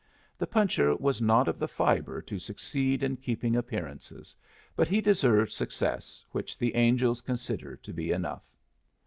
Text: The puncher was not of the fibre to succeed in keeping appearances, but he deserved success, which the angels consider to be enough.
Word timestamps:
The 0.39 0.47
puncher 0.47 0.95
was 0.95 1.21
not 1.21 1.47
of 1.47 1.59
the 1.59 1.67
fibre 1.67 2.23
to 2.23 2.39
succeed 2.39 3.03
in 3.03 3.17
keeping 3.17 3.55
appearances, 3.55 4.35
but 4.75 4.87
he 4.87 4.99
deserved 4.99 5.51
success, 5.51 6.25
which 6.31 6.57
the 6.57 6.73
angels 6.73 7.21
consider 7.21 7.75
to 7.75 7.93
be 7.93 8.09
enough. 8.11 8.47